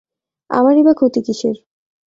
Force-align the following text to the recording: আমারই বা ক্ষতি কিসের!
আমারই 0.49 0.83
বা 0.83 0.93
ক্ষতি 0.93 1.21
কিসের! 1.25 1.55